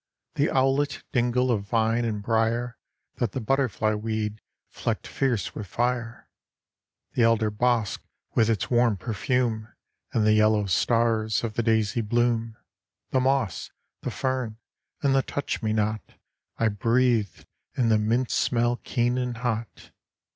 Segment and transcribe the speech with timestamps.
[0.33, 2.75] The owlet dingle of vine and brier,
[3.17, 6.27] That the butterfly weed flecked fierce with fire.
[7.11, 8.01] The elder bosk
[8.33, 9.71] with its warm perfume,
[10.11, 12.57] And the yellow stars of the daisy bloom;
[13.11, 13.69] The moss,
[14.01, 14.57] the fern,
[15.03, 16.01] and the touch me not
[16.57, 17.45] I breathed,
[17.77, 19.91] and the mint smell keen and hot.